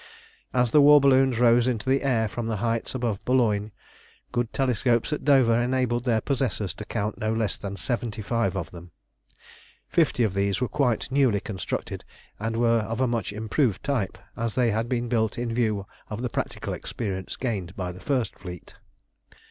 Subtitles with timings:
[0.51, 3.71] As the war balloons rose into the air from the heights above Boulogne,
[4.31, 8.71] good telescopes at Dover enabled their possessors to count no less than seventy five of
[8.71, 8.89] them.
[9.87, 12.03] Fifty of these were quite newly constructed,
[12.39, 16.23] and were of a much improved type, as they had been built in view of
[16.23, 18.73] the practical experience gained by the first fleet.